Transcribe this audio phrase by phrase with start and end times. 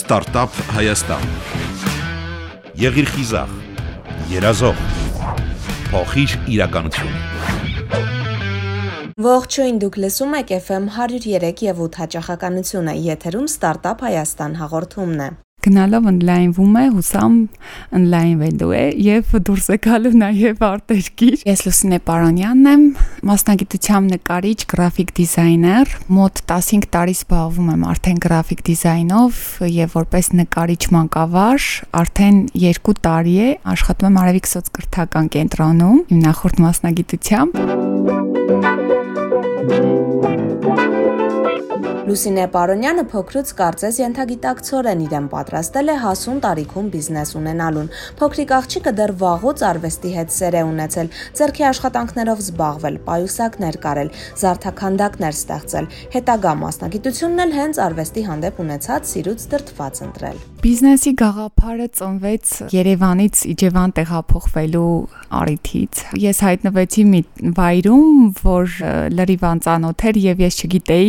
[0.00, 1.24] Ստարտափ Հայաստան։
[2.80, 3.50] Եղիր խիզախ,
[4.30, 4.78] երազող,
[5.90, 7.12] փոխիր իրականություն։
[9.26, 15.30] Ողջույն, դուք լսում եք FM 103 եւ 8 հաճախականությունը։ Եթերում Ստարտափ Հայաստան հաղորդումն է
[15.64, 17.34] գնալով օնլայնվում է, հուսամ
[17.98, 22.82] օնլայնվելու է եւ դուրս է գալու նաեւ արտերկիր։ Ես Լուսինե Պարանյանն եմ,
[23.30, 29.32] մասնագիտությամբ նկարիչ, գրաֆիկ դիզայներ, մոտ 15 տարի զբաղվում եմ արդեն գրաֆիկ դիզայնով
[29.70, 31.60] եւ որպես նկարիչ մանկավար
[32.00, 37.50] արդեն 2 տարի է աշխատում եմ Արևիկ սոցկրթական կենտրոնում, իմ նախորդ մասնագիտությամբ
[42.10, 49.12] Լուսինե Պարոնյանը փոքրուց կարծես ենթագիտակցորեն իրեն պատրաստել է հասուն տարիքում բիզնես ունենալուն։ Փոքրիկ աղջիկը դեռ
[49.20, 54.10] վաղուց արվեստի հետ սեր է ունեցել, ձեռքի աշխատանքներով զբաղվել, պայուսակներ կարել,
[54.42, 62.50] զարթաքանդակներ ստեղծել։ Հետագա մասնագիտությունն էլ հենց արվեստի հանդեպ ունեցած սիրուց դրթված ընտրել։ Բիզնեսի գաղափարը ծնվեց
[62.74, 64.90] Երևանից Իջևան տեղափոխվելու
[65.40, 67.20] առիթից։ Ես հայտնվեցի մի
[67.56, 68.74] վայրում, որ
[69.16, 71.08] լրիվ անծանոթ էր եւ ես չգիտեի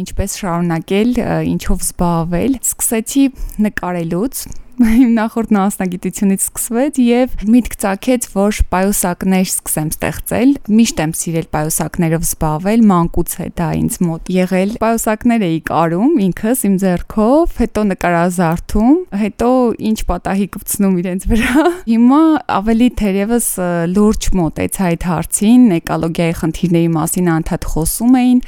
[0.00, 1.12] ինչպես շարունակել,
[1.50, 3.24] ինչով զբաղվել։ Սկսեցի
[3.66, 4.44] նկարելուց
[4.80, 12.24] իմ նախորդ մասնագիտությունից սկսվեց եւ միտք ցակեց, որ պայուսակներ սկսեմ ստեղծել։ Միշտ եմ սիրել պայուսակներով
[12.24, 18.96] զբաղվել, մանկուց է դա ինձ մոտ եղել։ Պայուսակներ էի կարում ինքս իմ ձեռքով, հետո նկարազարդում,
[19.20, 19.50] հետո
[19.90, 22.22] ինչ պատահի կվցնում իրենց վրա։ Հիմա
[22.56, 23.50] ավելի թերևս
[23.90, 28.40] լուրջ մոտեց այդ հարցին, էկոլոգիայի խնդիրների մասին անդադ խոսում էին։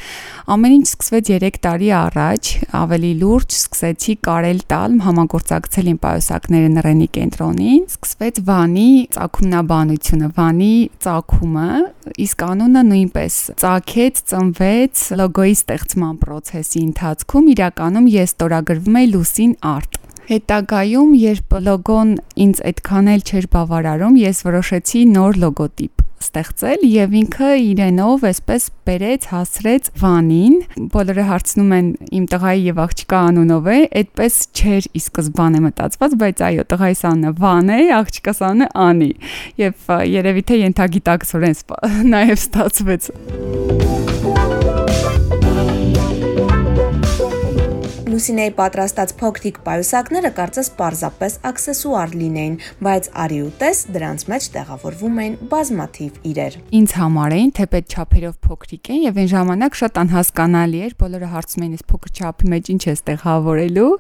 [0.52, 2.52] Ամեն ինչ սկսվեց 3 տարի առաջ,
[2.82, 10.74] ավելի լուրջ սկսեցի կարել տալ, համագործակցել իմ պայուսակներով տեսակները նռենի կենտրոնին սկսվեց Վանի ծագումնաբանությունը, Վանի
[11.02, 11.80] ծագումը,
[12.22, 19.98] իսկ անունը նույնպես ծագեց, ծնվեց լոգոյի ստեղծման process-ի ընթացքում իրականում ես ստորագրվում էի Լուսին Art
[20.30, 22.14] Հետագայում, երբ լոգոն
[22.46, 29.26] ինձ այդքան էլ չէր բավարարում, ես որոշեցի նոր լոգոտիպ ստեղծել եւ ինքը իրենով այսպես բերեց,
[29.32, 30.56] հասրեց Վանին։
[30.92, 31.88] Բոլորը հարցնում են
[32.18, 37.34] իմ տղայի եւ աղջկա անունով է, այդպես չէր ի սկզբանե մտածված, բայց այո, տղայիս անունը
[37.42, 39.10] Վան է, աղջկաս անունը Անի։
[39.62, 41.60] Եվ երևի թե ենթագիտակցորեն
[42.16, 43.12] նաեւ ստացվեց։
[48.22, 52.52] Լուսինեի պատրաստած փոքրիկ պայուսակները կարծես պարզապես աքսեսուար լինեին,
[52.86, 58.36] բայց արի ու տես դրանց մեջ տեղավորվում էին բազմաթիվ իրեր։ Ինձ համար էին թեպետ չափերով
[58.46, 62.70] փոքրիկ են եւ այն ժամանակ շատ անհասկանալի էր, բոլորը հարցում էին, այս փոքր չափի մեջ
[62.72, 63.90] ինչ է տեղավորելու։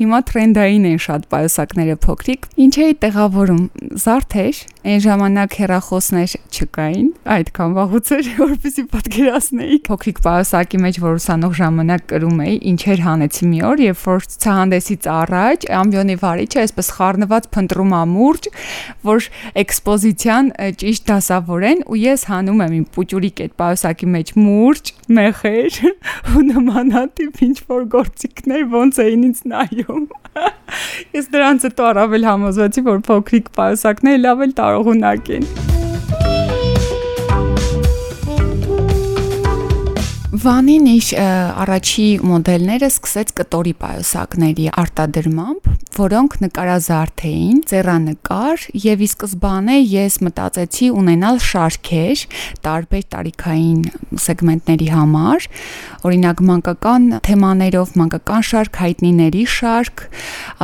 [0.00, 3.64] Հիմա տրենդային են շատ պայուսակները փոքրիկ։ Ինչ էի տեղավորում։
[4.04, 11.56] Զարթեր, այն ժամանակ հեռախոսներ չկային, այդքան վաղուց էր, որպեսի պատկերացնեի։ Փոքրիկ պայուսակի մեջ որ ուսանող
[11.60, 17.48] ժամանակ կրում էի, ինչեր հանեցի մի օր, երբ որ ցուցահանդեսից առաջ ամբիոնի վարիչը այսպես խառնված
[17.54, 18.48] փնտրում ամուրջ,
[19.06, 19.28] որ
[19.62, 20.50] էքսպոզիցիան
[20.82, 25.80] ճիշտ դասավորեն ու ես հանում եմ իմ պուճուրիկ այդ պայուսակի մեջ մուրջ, մեխեր
[26.34, 30.06] ու նմանատիպ ինչ որ գործիքներ ոնց էին ինձ նայում։
[31.18, 35.69] Ես դրանց հետո առավել համոզվեցի, որ փոքրիկ պայուսակները լավ էլ տարողունակ են։
[40.40, 45.68] Վանին իշ առաջի մոդելները սկսեց կտորի պայուսակների արտադրմամբ,
[45.98, 52.24] որոնք նկարազարդ էին, ծերանկար եւ ի սկզբանե ես մտածեցի ունենալ շարքեր
[52.64, 53.84] տարբեր տարիքային
[54.24, 55.48] սեգմենտների համար,
[56.08, 60.06] օրինակ մանկական թեմաներով, մանկական շարք, հայտնիների շարք,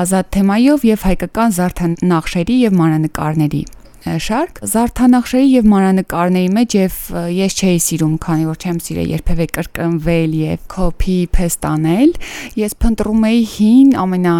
[0.06, 3.66] ազատ թեմայով եւ հայկական զարդանախշերի եւ մանրանկարների
[4.06, 6.98] շարք զարդանախշերի եւ մանրանկարների մեջ եւ
[7.36, 12.14] ես չէի սիրում, քանի որ չեմ սիրել երբևէ կրկնվել եւ copy paste անել,
[12.62, 14.36] ես փնտրում էի հին ամենա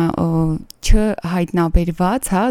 [0.87, 2.43] չհայտնաբերված, հա,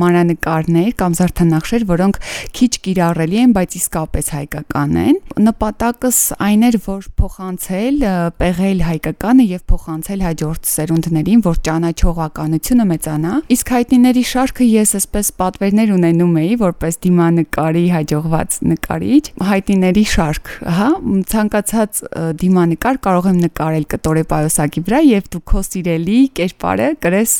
[0.00, 2.18] մանրանկարներ կամ զարդանախշեր, որոնք
[2.56, 6.18] քիչ կիրառելի են, բայց իսկապես հայկական են։ Նպատակս
[6.48, 8.00] այն էր, որ փոխանցել,
[8.40, 15.94] պեղել հայկականը եւ փոխանցել հաջորդ սերունդներին, որ ճանաչողականությունը մեծանա։ Իսկ հայտնիների շարքը ես այսպես պատվերներ
[15.94, 20.90] ունենում էի, որպես դիմանկարի հաջողված նկարիչ, հայտնիների շարք, հա,
[21.32, 22.02] ցանկացած
[22.42, 27.34] դիմանկար կարող եմ նկարել կտորե պայոսակի վրա եւ դու քո սիրելի կերպարը կրես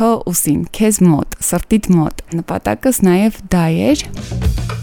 [0.00, 4.79] քո ուսին, քեզ մոտ, սրտիդ մոտ։ Նպատակս նաև դա էր։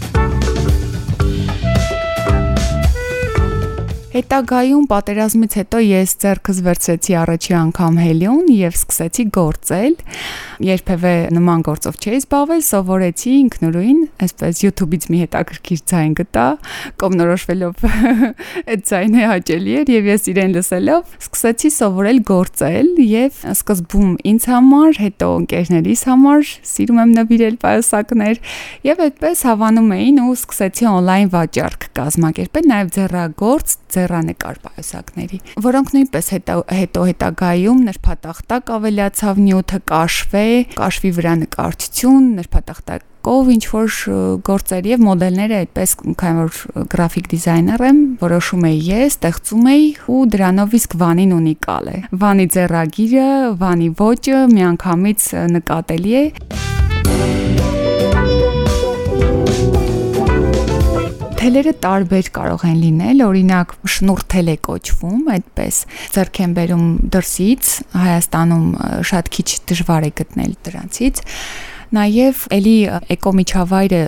[4.18, 9.92] Հետագայում պատերազմից հետո ես ձեռքս վերցրեցի առաջի անգամ հելիոն եւ սկսեցի գործել։
[10.66, 16.46] Երբևէ նման գործով չէի զբաղվել, սովորեցի ինքնուրույն, այսպես YouTube-ից մի հետաքրքիր ձայն գտա,
[16.98, 17.86] կողմնորոշվելով
[18.74, 25.00] այդ ձայնը հաճելի էր եւ ես իրեն լսելով սկսեցի սովորել գործել եւ սկզբում ինձ համար,
[25.04, 28.42] հետո ընկերներիս համար սիրում եմ նվիրել պայուսակներ
[28.88, 35.38] եւ այդպես հավանում էին ու սկսեցի on-line վաճառք կազմակերպել նաեւ ձեռագործ ձեռանկար պայուսակների,
[35.68, 40.48] որոնք նույնպես հետո հետո հետագայում նրբատախտակ ավելացավ նյութը կաշվե,
[40.78, 43.96] կաշվի վրա նկարչություն, նրբատախտակ ով ինչ որ
[44.46, 50.22] գործեր եւ մոդելները այդպես քանի որ գրաֆիկ դիզայներ եմ որոշում էի ես ստեղծում էի ու
[50.36, 53.28] դրանով իսկ վանին ունիկալ է վանի ձեռագիրը
[53.60, 56.24] վանի ոճը միանգամից նկատելի է
[61.38, 65.76] Թելերը տարբեր կարող են լինել, օրինակ շնուրթել է կոչվում, այդպես
[66.16, 68.66] ձեռք են բերում դրսից, Հայաստանում
[69.12, 71.22] շատ քիչ դժվար է գտնել դրանցից
[71.88, 72.74] Նաև էլի
[73.14, 74.00] էկոմիջավայրը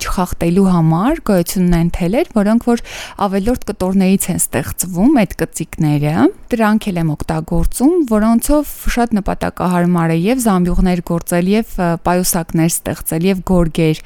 [0.00, 2.82] չխախտելու համար գոյություն ունեն թելեր, որոնք որ
[3.26, 6.14] ավելորդ կտորներից են ստեղծվում այդ կծիկները։
[6.54, 11.76] Դրանք էլ եմ օգտագործում, որոնցով շատ նպատակահարմար է եւ զամբյուղներ գործել եւ
[12.08, 14.02] պայուսակներ ստեղծել եւ գորգեր։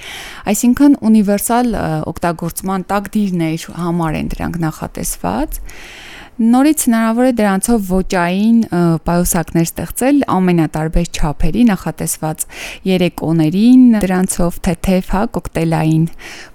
[0.50, 1.74] Այսինքն ունիվերսալ
[2.10, 5.60] օգտագործման տակդիրներ համար են դրանք նախատեսված։
[6.40, 8.60] Նորից հնարավոր է դրանցով ոճային
[9.04, 12.44] պայուսակներ ստեղծել ամենատարբեր չափերի նախատեսված
[12.88, 16.06] երեկոներին, դրանցով թեթև, հա, կոկտեյլային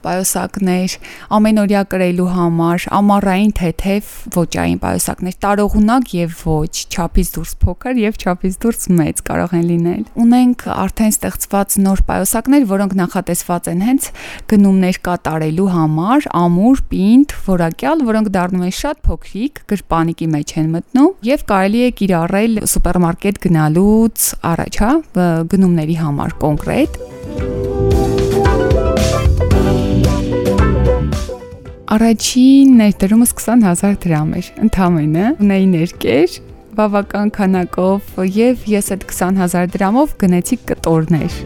[0.08, 0.96] պայուսակներ,
[1.38, 8.58] ամենօրյա կրելու համար, ամառային թեթև ոճային պայուսակներ, տարողունակ եւ ոչ, չափից դուրս փոքր եւ չափից
[8.66, 14.10] դուրս մեծ կարող են լինել։ Ունենք արդեն ստեղծված նոր պայուսակներ, որոնք նախատեսված են հենց
[14.50, 21.12] գնումներ կատարելու համար, ամուր, պինդ, որակյալ, որոնք դառնում են շատ փոքրիկ, գրպանիկի մեջ են մտնում
[21.30, 24.92] եւ կարելի է կիրառել սուպերմարկետ գնալուց առաջ, հա,
[25.52, 27.00] գնումների համար կոնկրետ։
[31.96, 36.36] Առաջին ներդրումս 20000 դրամ էր, ընդամենը։ Ունեի ներկեր,
[36.82, 41.40] բավական քանակով եւ ես այդ 20000 դրամով գնեցի կտորներ։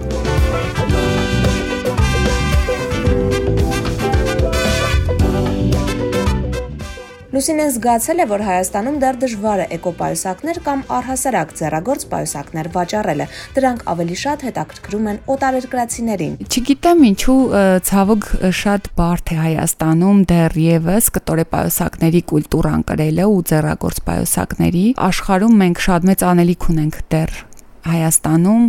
[7.39, 13.85] Լուսինեն զգացել է, որ Հայաստանում դեռ դժվար է էկոպայուսակներ կամ առհասարակ ձեռագործ պայուսակներ վաճառելը։ Դրանք
[13.93, 17.39] ավելի շատ հետաքրքրում են օտարերկրացիներին։ Չգիտեմ ինչու
[17.87, 18.27] ցավոք
[18.59, 25.85] շատ բարդ է Հայաստանում դեռ եւս կտորե պայուսակների կուլտուրան կրելը ու ձեռագործ պայուսակների աշխարհում մենք
[25.87, 27.39] շատ մեծ անելիք ունենք դեռ
[27.85, 28.65] Հայաստանում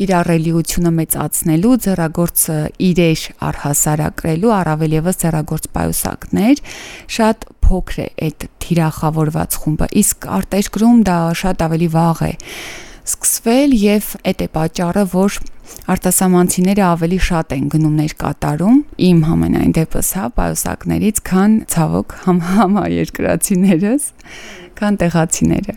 [0.00, 2.42] կիրառելիությունը մեծացնելու ձեռագործ
[2.90, 6.62] իրեր առհասարակրելու առավել եւս ձեռագործ պայուսակներ
[7.16, 12.32] շատ փոքր է այդ թիրախավորված խումբը իսկ արտերկրում դա շատ ավելի վաղ է
[13.10, 15.38] սկսվել եւ այդ է պատճառը որ
[15.94, 18.80] արտասահմանցիները ավելի շատ են գնումներ կատարում
[19.10, 24.10] իմ համենայն դեպս հա պայուսակներից քան ցավոք համ համաերկրացիներս
[24.80, 25.76] քան տեղացիները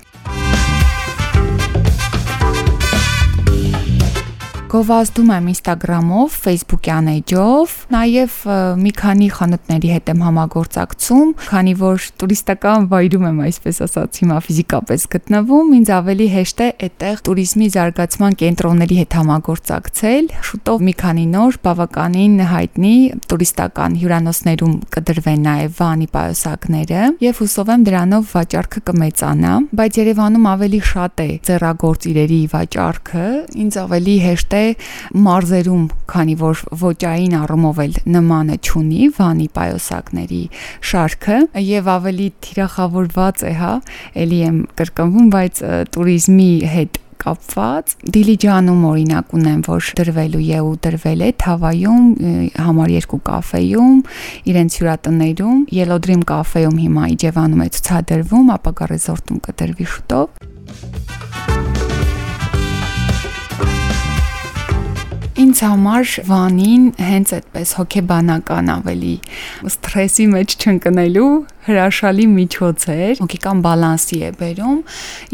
[4.74, 8.38] գովազդում եմ Instagram-ով, Facebook-յան էջով, նաև
[8.82, 15.06] մի քանի խանութների հետ եմ համագործակցում, քանի որ տուրիստական վայրում եմ, այսպես ասած, հիմա ֆիզիկապես
[15.14, 21.60] գտնվում, ինձ ավելի հեշտ է այդտեղ туриզմի զարգացման կենտրոնների հետ համագործակցել։ Շուտով մի քանի նոր
[21.70, 22.96] բավականին հայտնի
[23.30, 30.82] տուրիստական հյուրանոցներում կդրվեն նաև վանի պայուսակները եւ հուսով եմ դրանով վաճառքը կմեծանա, բայց Երևանում ավելի
[30.94, 33.26] շատ է ձեռագործ իրերի վաճառքը,
[33.64, 40.42] ինձ ավելի հեշտ է թե մարզերում, քանի որ ոճային առումով էլ նմանը չունի վանի պայոսակների
[40.90, 43.74] շարքը եւ ավելի թիրախավորված է, հա,
[44.24, 51.24] ելի եմ կրկնվում, բայց туриզմի հետ կապված Դիլիջանում օրինակ ունեմ, որ դրվելու է ու դրվել
[51.24, 52.10] է Թավայում,
[52.66, 54.02] համար երկու կաֆեյում,
[54.52, 61.33] իրենց հյուրատներում, Yellow Dream կաֆեյում հիմա Իջևանում է ցուցադրվում, ապա գարեզորտում կդրվի շուտով։
[65.54, 69.12] Ինձ համար վանին հենց այդպես հոգեբանական ավելի
[69.70, 71.28] սթրեսի մեջ չընկնելու
[71.68, 74.80] հրաշալի միջոց էր, հոգեկան բալանսի է բերում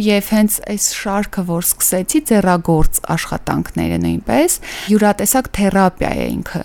[0.10, 4.60] եւ հենց այս շարքը, որ սկսեցի ձեռագործ աշխատանքները նույնպես,
[4.92, 6.64] յուրատեսակ թերապիա է ինքը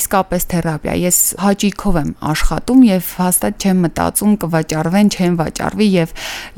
[0.00, 6.14] իսկապես թերապիա։ Ես հաճիկով եմ աշխատում եւ հաստատ չեմ մտածում կվաճառվեն, չեն վաճառվի եւ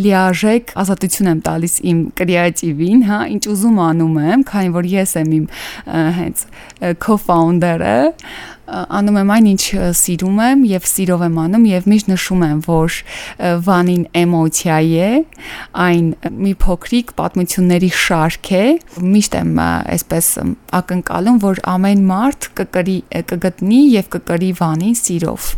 [0.06, 5.32] լիարժեք ազատություն եմ տալիս իմ կրեատիվին, հա, ինչ ուզում անում եմ, քանի որ ես եմ
[5.40, 5.48] իմ
[6.16, 6.44] հենց
[7.06, 7.98] co-founder-ը
[8.66, 9.64] անում եմ այն, ինչ
[10.00, 12.96] սիրում եմ եւ սիրով եմ անում եւ միշտ նշում եմ, որ
[13.66, 15.10] վանին էմոցիա է,
[15.86, 16.08] այն
[16.46, 18.64] մի փոքրիկ պատմությունների շարք է։
[19.16, 20.32] Միշտ եմ այսպես
[20.80, 22.98] ակնկալում, որ ամեն մարդ կկրի
[23.32, 25.54] կգտնի եւ կկրի վանին սիրով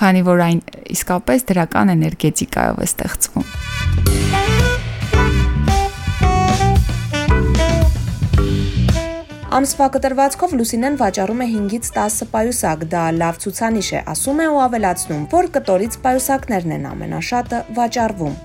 [0.00, 0.62] քանի որ այն
[0.94, 4.49] իսկապես դրական էներգետիկայով է ստեղծվում։
[9.50, 14.60] Ամսվա կտրվածքով Լուսինեն վաճառում է 5-ից 10 պայուսակ, դա լավ ցուցանիշ է, ասում է ու
[14.64, 18.36] ավելացնում, որ կտորից պայուսակներն են ամենաշատը վաճառվում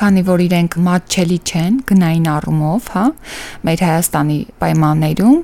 [0.00, 3.06] քանի որ իրենք մատչելի չեն գնային առումով, հա,
[3.68, 5.38] մեր Հայաստանի պայմաններում,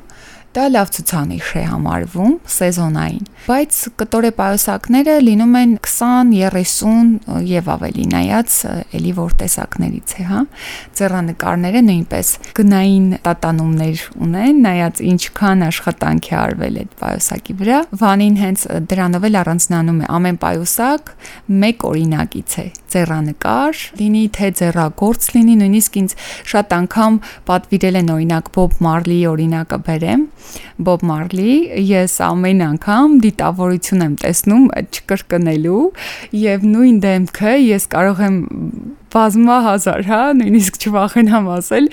[0.57, 8.07] Դա լավ ցուցանիշ է համարվում սեզոնային, բայց կտորե պայուսակները լինում են 20, 30 եւ ավելի,
[8.15, 8.57] նայած
[8.97, 10.41] էլի որ տեսակներից է, հա։
[10.97, 18.67] Ձեռանկարները նույնպես գնային տատանումներ ունեն, նայած ինչքան աշխատանք է արվել այդ պայուսակի վրա։ Վանին հենց
[18.97, 21.15] դրանով էլ առանձնանում է ամեն պայուսակ
[21.67, 26.13] մեկ օրինակից է ձեռանկար, լինի թե ձեռագործ լինի, նույնիսկ ինձ
[26.53, 27.19] շատ անգամ
[27.51, 30.23] պատվիրել են օրինակ Bob Marley օրինակը բերեմ,
[30.77, 35.83] Bob Marley, ես ամեն անգամ դիտավորություն եմ տեսնում չկրկնելու
[36.43, 38.39] եւ նույն դեմքը ես կարող եմ
[39.17, 41.87] բազմա հազար, հա, նույնիսկ չվախենամ ասել,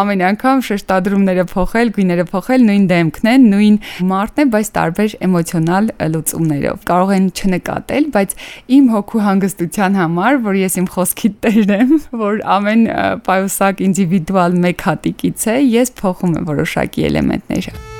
[0.00, 3.78] ամեն անգամ շեշտադրումները փոխել, գույները փոխել, նույն դեմքն է, նույն
[4.10, 8.36] մարդն է, բայց տարբեր էմոցիոնալ լուծումներով։ Կարող են չնկատել, բայց
[8.78, 11.96] իմ հոգու հանգստության համար, որ ես իմ խոսքի տերն եմ,
[12.26, 12.86] որ ամեն
[13.28, 17.93] պայուսակ ինդիվիդուալ մեկ հատիկից է, ես փոխում եմ որոշակի էլեմենտներ։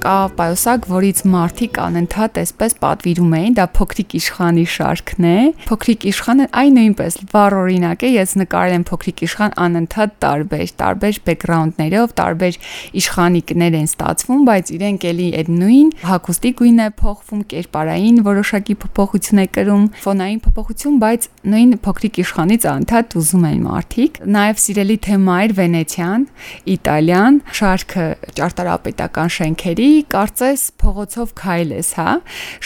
[0.00, 5.34] կա պայուսակ, որից մարդիկ անընդհատ այսպես պատվիրում էին, դա փոքրիկ իշխանի շարքն է։
[5.68, 11.20] Փոքրիկ իշխանը այն նույնպես վառ օրինակ է, ես նկարել եմ փոքրիկ իշխան անընդհատ տարբեր, տարբեր
[11.28, 12.58] բեքգրաունդներով, տարբեր
[13.00, 19.46] իշխանիկներ են ստացվում, բայց իրենք էլի այդ նույն հագուստի գույնը փոխվում, կերպարային որոշակի փոփոխություն է
[19.60, 25.54] կրում, ֆոնային փոփոխություն, բայց նույն փոքրիկ իշխանից անընդհատ ուզում են մարդիկ։ Նաև սիրելի թեմա էր
[25.60, 26.26] Վենեցիան,
[26.70, 28.06] Իտալիան, շարքը
[28.40, 32.14] ճարտարապետական շենքերի կարծես փողոցով քայլես, հա։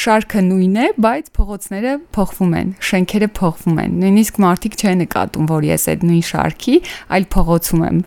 [0.05, 5.67] Շարքը նույնն է, բայց փողոցները փոխվում են, շենքերը փոխվում են։ Նույնիսկ մարդիկ չեն նկատում, որ
[5.69, 6.77] ես այդ նույն շարքի
[7.19, 8.01] այլ փողոցում եմ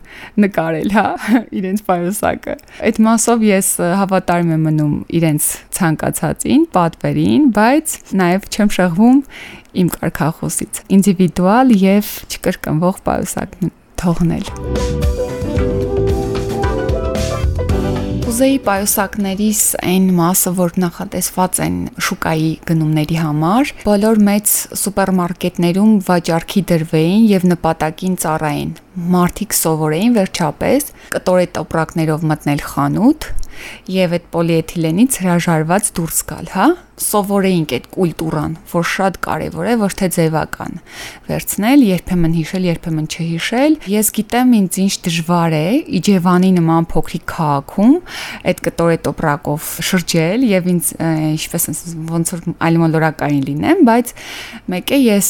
[0.44, 1.06] նկարել, հա,
[1.58, 2.56] իրենց պայուսակը։
[2.88, 3.70] Այդ մասով ես
[4.02, 5.48] հավատարիմ եմ մնում իրենց
[5.78, 9.22] ցանկացածին, պատվերին, բայց նաև չեմ շեղվում
[9.78, 15.27] իմ կարքախոսից։ Ինդիվիդուալ եւ չկրկնվող պայուսակն թողնել
[18.38, 27.24] կուզեի պայուսակներիս այն մասը, որ նախատեսված են շուկայի գնումների համար, բոլոր մեծ սուպերմարկետներում վաճառքի դրվեին
[27.32, 28.70] եւ նպատակին ծառայեն։
[29.16, 33.28] Մարդիկ սովորեին վերջապես կտորե տոպրակներով մտնել խանութ
[33.92, 36.68] եւ այդ պոլիէթիլենից հրաժարված դուրս գալ, հա?
[36.98, 40.78] Սովորեինք այդ կուլտուրան, որ շատ կարեւոր է, ոչ թե ձևական։
[41.28, 45.62] Վերցնել, երբեմն հիշել, երբեմն չհիշել։ Ես գիտեմ ինձ ինչ դժվար է
[45.98, 47.94] Իջևանի նման փոքրիկ քաղաքում
[48.50, 50.90] այդ կտորե տոպրակով շրջել եւ ինձ
[51.38, 51.68] ինչպես
[52.08, 54.12] ոնց որ այլմոլորակային լինեմ, բայց
[54.74, 55.28] մեկ է ես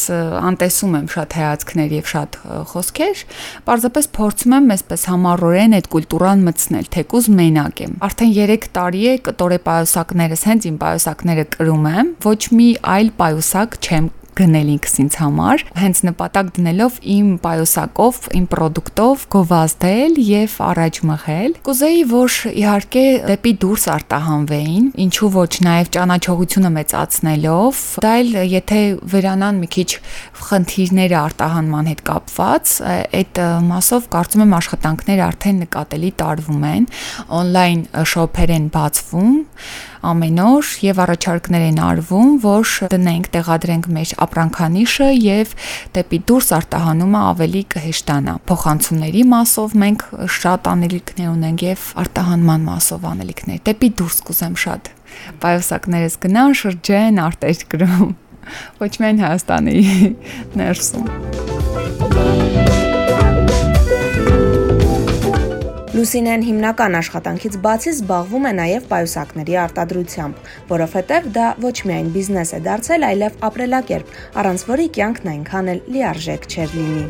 [0.48, 2.40] անտեսում եմ շատ հայացքներ եւ շատ
[2.72, 3.22] խոսքեր,
[3.68, 9.10] պարզապես փորձում եմ այսպես համառորեն այդ կուլտուրան մտցնել, թեկուզ մենակ եմ արդեն 3 տարի է
[9.28, 14.08] կտորե պայուսակներս հենց իմ պայուսակները կրում եմ ոչ մի այլ պայուսակ չեմ
[14.38, 21.54] գնել ինքս ինձ համար, հենց նպատակ դնելով իմ պայուսակով, իմ ապրանքով գովազդել եւ առաջ մղել։
[21.66, 28.80] Կուզեի, որ իհարկե դեպի դուրս արտահանվեին, ինչու ոչ նաեւ ճանաչողությունը մեծացնելով, դա էլ եթե
[29.14, 29.90] վերանան մի քիչ
[30.48, 32.74] խնդիրները արտահանման հետ կապված,
[33.18, 36.90] այդ մասով կարծում եմ աշխատանքները արդեն նկատելի տարվում են,
[37.38, 39.34] on-line շոփեր են բացվում
[40.04, 45.54] ամեն օր եւ առաջարկներ են արվում, որ դնենք, տեղադրենք մեր ապրանքանիշը եւ
[45.98, 50.06] դեպի դուրս արտահանումը ավելի կհեշտանա։ Փոխանցումների մասով մենք
[50.38, 54.92] շատ անելիքներ ունենք եւ արտահանման մասով անելիքներ։ Դեպի դուրս կուզեմ շատ։
[55.42, 58.14] Պայուսակներս գնան շրջեն արտերկրում
[58.84, 59.76] ոչ միայն Հայաստանի
[60.62, 62.17] ներսում։
[65.98, 70.38] Լուսինեն հիմնական աշխատանքից բացի զբաղվում է նաև պայուսակների արտադրությամբ,
[70.70, 76.42] որովհետև դա ոչ միայն բիզնես է դարձել, այլև ապրելակերպ, առանց որի կյանքն այնքան էլ լիարժեք
[76.54, 77.04] չէր լինի։